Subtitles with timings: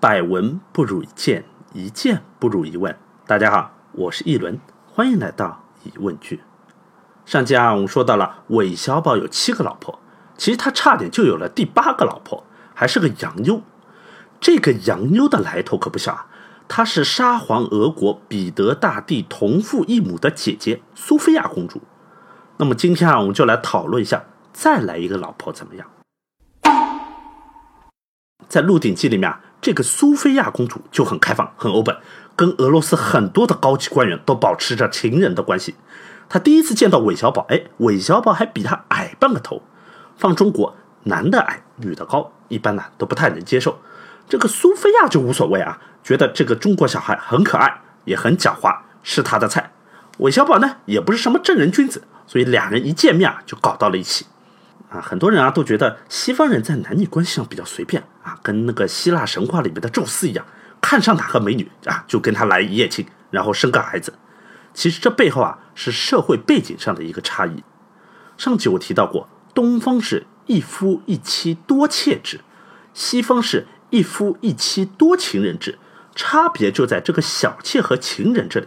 [0.00, 1.44] 百闻不如一见，
[1.74, 2.96] 一见不如一问。
[3.26, 6.40] 大家好，我是一轮，欢迎来到疑问句。
[7.26, 9.98] 上集啊，我们说到了韦小宝有七个老婆，
[10.38, 12.42] 其实他差点就有了第八个老婆，
[12.72, 13.60] 还是个洋妞。
[14.40, 16.26] 这个洋妞的来头可不小啊，
[16.66, 21.82] 她是沙皇俄国彼得大帝同父异母的姐姐苏菲亚公主。
[22.56, 25.86] 那么今天啊，我们就来讨论一下，再来一个老婆怎么样？
[28.48, 31.96] 在《鹿鼎记》里面啊，这个苏菲亚公主就很开放、很 open，
[32.34, 35.74] 跟俄罗斯很多的高级官员都保持着情人的关系。
[36.28, 39.62] 她第一次见到韦小宝，哎，韦小宝还比她矮半个头。
[40.16, 43.78] 放中国，男的矮，女的高，一般呢都不太能接受。
[44.28, 49.72] 这个苏菲亚就无所谓啊，觉得这个中国小孩很可爱，也很狡猾，是她的菜。
[50.18, 54.26] 韦小宝呢，也不是什么正人君子，所以俩人一见面啊，就搞到了一起。
[54.90, 60.44] 啊，很多人啊都觉得西方人在男女关系上比较随便啊，跟那个希腊神话里面的宙斯一样，
[60.80, 64.14] 看上哪个美女啊就跟她来一夜情，然后生个孩子。
[64.74, 67.62] 其实这背后啊是社会背景上的一个差异。
[68.36, 72.40] 上集我提到过，东方是一夫一妻多妾制，
[72.92, 75.78] 西方是一夫一妻多情人制，
[76.16, 78.66] 差别就在这个小妾和情人这里。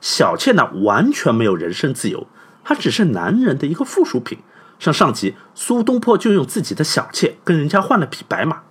[0.00, 2.26] 小妾呢完全没有人身自由，
[2.64, 4.40] 她只是男人的一个附属品。
[4.82, 8.62] 像上集，苏东坡就用自己的小妾跟人家换了匹白马，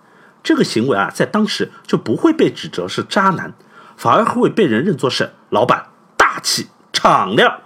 [0.44, 3.54] 这个行为啊，在当时就不会被指责是渣男，
[3.96, 5.86] 反而会被人认作是老板
[6.18, 7.62] 大气敞亮。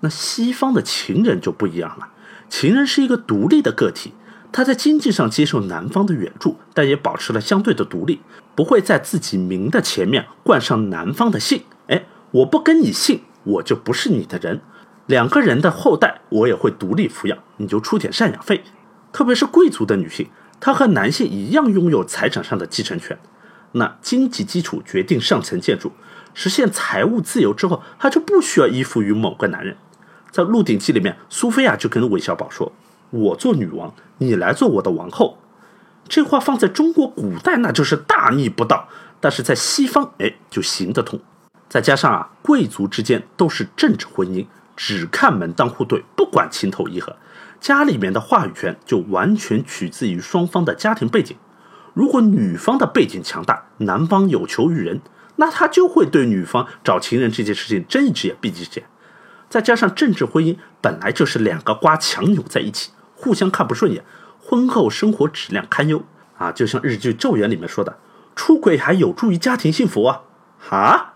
[0.00, 2.08] 那西方的情人就不一样了，
[2.48, 4.14] 情人是一个独立的个体，
[4.50, 8.22] 他在经济上接受男方的援助，但也保持了相对的独立，
[8.54, 11.64] 不会在自己名的前面冠上男方的姓。
[11.88, 14.62] 哎，我不跟你姓，我就不是你的人。
[15.08, 18.62] 两个人的后代，我也会独立抚养，你就出点赡养费。
[19.10, 20.28] 特别是贵族的女性，
[20.60, 23.18] 她和男性一样拥有财产上的继承权。
[23.72, 25.92] 那经济基础决定上层建筑，
[26.34, 29.78] 实现财务自由之后，她就不需要依附于某个男人。
[30.30, 32.70] 在《鹿鼎记》里面，苏菲亚就跟韦小宝说
[33.08, 35.38] ：“我做女王，你来做我的王后。”
[36.06, 38.88] 这话放在中国古代那就是大逆不道，
[39.20, 41.18] 但是在西方，哎，就行得通。
[41.66, 44.46] 再加上啊，贵族之间都是政治婚姻。
[44.78, 47.16] 只看门当户对，不管情投意合，
[47.60, 51.36] 家里面的话语权就完全取自于双方的家庭背景。
[51.94, 55.00] 如果女方的背景强大，男方有求于人，
[55.34, 58.86] 那他就会对女方找情人这件事情睁一只眼闭一只眼。
[59.48, 64.04] 再加上政治婚姻本来就是两个瓜强扭在一起，互相看不顺眼，
[64.38, 66.04] 婚后生活质量堪忧
[66.38, 66.52] 啊！
[66.52, 67.98] 就像日剧《咒怨》里面说的，
[68.36, 70.20] 出轨还有助于家庭幸福啊！
[70.60, 71.14] 哈。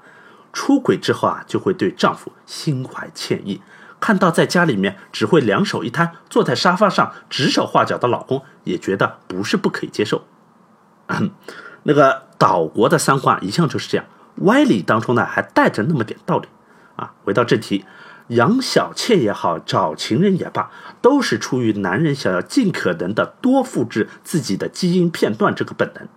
[0.53, 3.63] 出轨之后啊，就会对丈夫心怀歉意。
[3.99, 10.25] 看到在家里面只会两手一摊，坐在沙发上指手画脚的老公，也觉得不是不可以接受。
[11.85, 14.07] 那个岛国的三观一向就是这样，
[14.39, 16.49] 歪理当中呢还带着那么点道理
[16.97, 17.15] 啊。
[17.23, 17.85] 回到正题，
[18.29, 20.71] 养小妾也好，找情人也罢，
[21.01, 26.09] 都是出于男人想要尽可能的多复制自己的基因片段这个本能。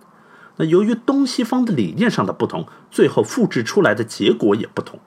[0.56, 4.98] 那由于东西方的理念上的不同，最后复制出来的结果也不同。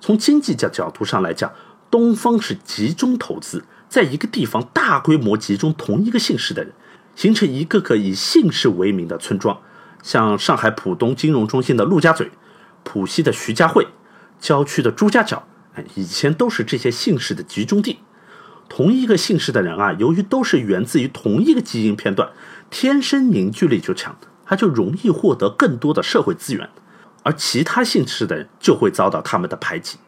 [0.00, 1.52] 从经济角角度上来讲，
[1.90, 6.72] 东方是集中投资，在一个地方大规模集中同一个姓氏的人，
[7.16, 9.58] 形成一个个以姓氏为名的村庄，
[10.02, 12.30] 像上海浦东金融中心的陆家嘴，
[12.82, 13.88] 浦西的徐家汇，
[14.38, 18.00] 郊区的朱家角，哎，以前都是这些姓氏的集中地。
[18.68, 22.30] 同一个姓氏的人啊，由于都是源自于同一个基因片段，
[22.70, 24.16] 天生凝聚力就强。
[24.46, 26.68] 他就容易获得更多的社会资源，
[27.22, 29.98] 而其他姓氏的人就会遭到他们的排挤。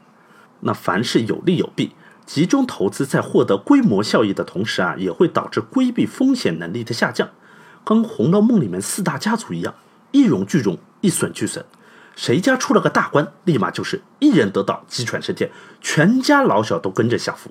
[0.60, 1.92] 那凡事有利有弊，
[2.24, 7.28] 集中投资在获得规模效益的同时啊，也会导致规避风险能力的下降，
[7.84, 9.74] 跟《红楼梦》里面四大家族一样，
[10.12, 11.64] 一荣俱荣，一损俱损。
[12.14, 15.50] 谁家出了个大官，立马就是一人得道鸡犬升天，
[15.82, 17.50] 全家老小都跟着享福。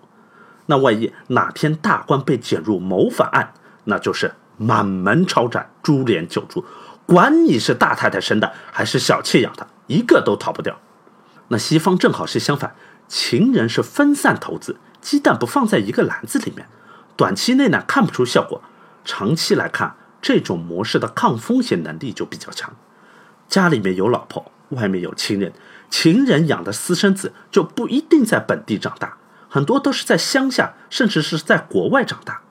[0.65, 3.53] 那万一哪天大官被卷入谋反案，
[3.83, 4.33] 那就是。
[4.57, 6.65] 满门抄斩，株连九族，
[7.05, 10.79] 管你是大太太生的还是小妾养的，一个都逃不掉。
[11.49, 12.75] 那西方正好是相反，
[13.07, 16.67] 情人是分散投资，鸡蛋不放在一个篮子里面，
[17.15, 18.61] 短期内呢看不出效果，
[19.03, 22.73] 长期来看，这种模式的抗风险能力就比较强。
[23.47, 25.53] 家里面有老婆，外面有情人，
[25.89, 29.17] 情人养的私生子就不一定在本地长大，
[29.47, 32.41] 很多都是在乡下，甚至是在国外长大。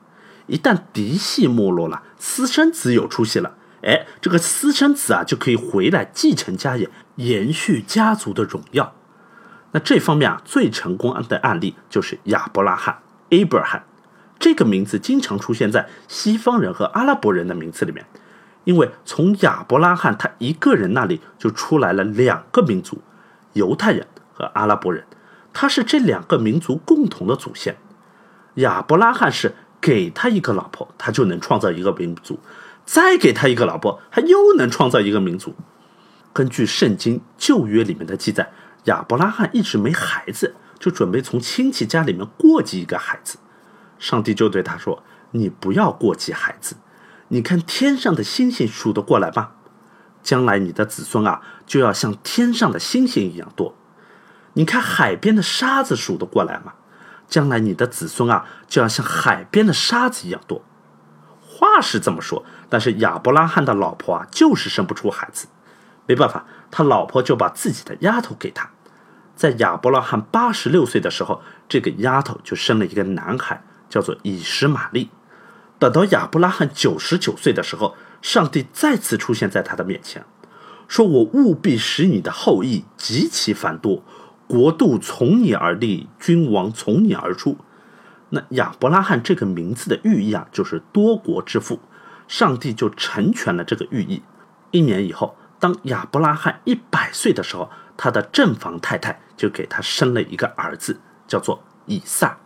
[0.46, 8.94] 一旦嫡系没落了，私生子有出息了，哎，这个私生子啊就可以回来继承家业，延续家族的荣耀。
[9.73, 12.99] 那这方面啊，最成功的案例就是亚伯拉罕
[13.31, 13.82] （Abraham）。
[14.38, 18.05] 这个名字经常出现在西方人和阿拉伯人的名字里面。
[18.64, 23.02] 因为从亚伯拉罕他一个人那里就出来了两个民族，
[23.52, 25.05] 犹太人和阿拉伯人，
[25.52, 27.76] 他是这两个民族共同的祖先。
[28.55, 29.55] 亚伯拉罕是
[29.85, 32.37] 给他一个老婆，他就能创造一个民族；
[32.87, 35.55] 再给他一个老婆，他又能创造一个民族。
[36.33, 38.51] 根据圣经旧约里面的记载，
[38.85, 43.37] 亚伯拉罕一直没孩子，就准备从亲戚家里面过继一个孩子。
[43.99, 45.03] 上帝就对他说
[45.33, 46.77] ：“你不要过继孩子，
[47.29, 49.51] 你看天上的星星数得过来吗？
[50.23, 53.77] 将来你的子孙啊，就要像天上的星星一样多。
[54.55, 56.73] 你看海边的沙子数得过来吗？
[57.29, 60.62] 将来你的子孙啊，就要像海边的沙子一样多。”
[61.41, 65.47] 话是这么说，但是亚伯拉罕的老婆啊，就是生不出孩子。
[66.06, 68.71] 没办法，他老婆就把自己的丫头给他。
[69.37, 73.62] 在亚伯拉罕八十六岁的时候，这个丫头就生了一个男孩。
[73.87, 75.11] 叫做以实玛利。
[75.79, 80.25] 等到亚伯拉罕九十九岁的时候，上帝再次出现在他的面前，
[80.88, 84.03] 说：“我务必使你的后裔极其繁多，
[84.46, 87.58] 国度从你而立，君王从你而出。”
[88.31, 91.81] 那亚伯拉罕这个名字的寓意啊，就是多国之父。
[92.26, 94.23] 上帝就成全了这个寓意。
[94.70, 100.99] 一年以后，当亚伯拉罕一百岁的时候，他的正房太太就给他生了一个儿子，
[101.29, 102.38] 叫做以撒。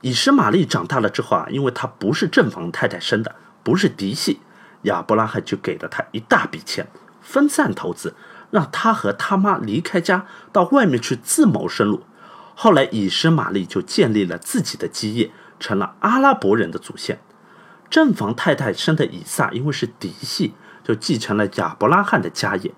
[0.00, 4.40] 以实玛利长大了之后啊，因为他不是正房太太生的，不是嫡系，
[4.82, 6.88] 亚伯拉罕就给了他一大笔钱，
[7.20, 8.14] 分散投资，
[8.50, 12.02] 让他和他妈离开家，到外面去自谋生路。
[12.54, 17.20] 后来以实玛利就建立了自己的基业，成了阿拉伯人的祖先。
[17.88, 20.54] 正房太太生的以撒，因为是嫡系，
[20.84, 22.74] 就继承了亚伯拉罕的家业。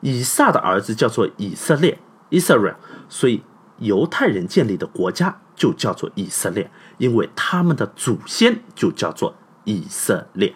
[0.00, 1.98] 以撒的儿子叫做以色列
[2.30, 2.76] （Israel），
[3.08, 3.42] 所以
[3.78, 5.40] 犹太人建立的国家。
[5.58, 10.54] 就叫做以色列，因为他们的祖先就叫做以色列。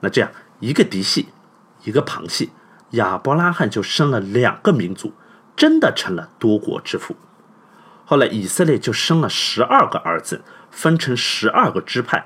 [0.00, 0.28] 那这样
[0.58, 1.28] 一个嫡系，
[1.84, 2.50] 一个旁系，
[2.92, 5.12] 亚伯拉罕就生了两个民族，
[5.54, 7.16] 真的成了多国之父。
[8.04, 12.24] 后来以色列就生了十二个儿子，分成十二个支派。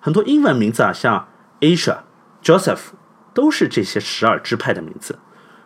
[0.00, 1.28] 很多英文名字啊，像
[1.60, 1.98] Asia、
[2.42, 2.90] Joseph，
[3.32, 5.18] 都是这些十二支派的名字。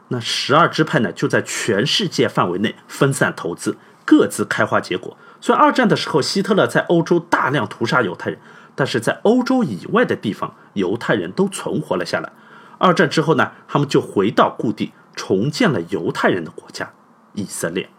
[0.09, 5.19] 那十二支派呢，就在全世界范围内分散投资，各自开花结果。
[5.41, 8.39] 虽然二战的时候，希特勒在欧洲大量屠杀犹太人，
[8.75, 12.33] 但是在欧洲以外的地方，犹太人都存活了下来。
[12.79, 16.93] 二战之后呢，他们就回到故地，重建了犹太人的国家——
[17.35, 17.91] 以色列。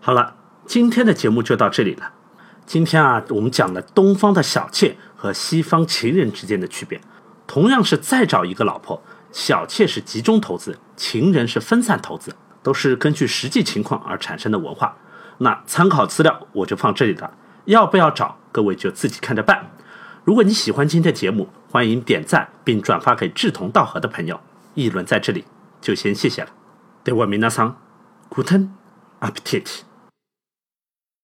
[0.00, 0.34] 好了，
[0.66, 2.12] 今天的节目就到这里了。
[2.66, 7.00] 今天啊，我们讲了东方的小妾和西方情人之间的区别。
[7.46, 9.00] 同样是再找一个老婆，
[9.30, 12.34] 小妾是集中投资，情人是分散投资，
[12.64, 14.96] 都是根据实际情况而产生的文化。
[15.38, 17.32] 那参考资料我就放这里了，
[17.66, 19.70] 要不要找各位就自己看着办。
[20.26, 24.40] 如果你喜欢今天的节目，欢迎点赞并转发给志同道合的朋友。
[24.74, 25.44] 议论在这里
[25.80, 26.48] 就先谢谢了。
[27.04, 27.76] 对我明那桑，
[28.28, 28.74] 古腾，
[29.20, 29.84] 阿皮 t